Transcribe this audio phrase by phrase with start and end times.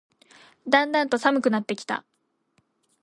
[0.67, 2.03] だんだんと寒くなってきた